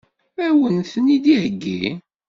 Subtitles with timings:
[0.45, 1.83] Ad wen-ten-id-iheggi?